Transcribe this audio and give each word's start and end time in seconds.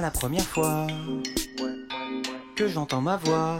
la 0.00 0.10
première 0.10 0.44
fois 0.44 0.86
que 2.56 2.68
j'entends 2.68 3.00
ma 3.00 3.16
voix 3.16 3.58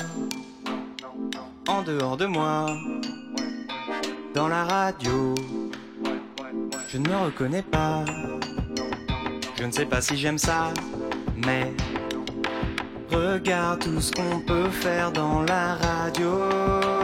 en 1.69 1.83
dehors 1.83 2.17
de 2.17 2.27
moi, 2.27 2.67
dans 4.35 4.49
la 4.49 4.65
radio. 4.65 5.35
Je 6.89 6.99
ne 6.99 7.09
me 7.09 7.17
reconnais 7.17 7.63
pas, 7.63 8.05
je 9.57 9.65
ne 9.65 9.71
sais 9.71 9.87
pas 9.87 10.01
si 10.01 10.17
j'aime 10.17 10.39
ça, 10.39 10.73
mais 11.37 11.73
regarde 13.11 13.81
tout 13.81 14.01
ce 14.01 14.13
qu'on 14.13 14.41
peut 14.41 14.71
faire 14.71 15.13
dans 15.13 15.43
la 15.43 15.75
radio. 15.75 17.04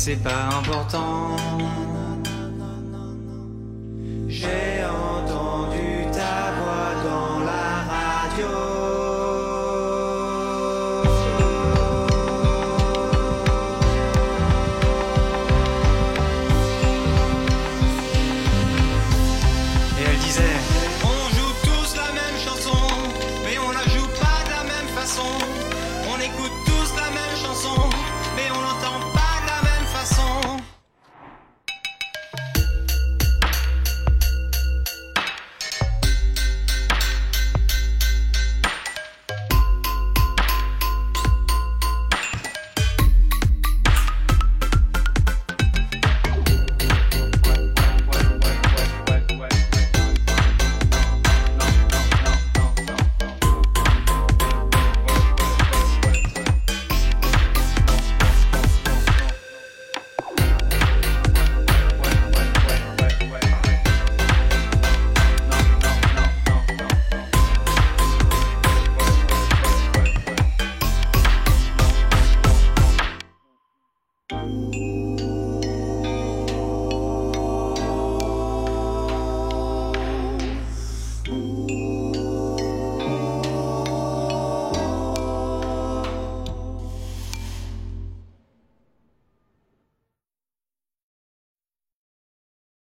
C'est 0.00 0.14
pas 0.14 0.48
important. 0.56 1.34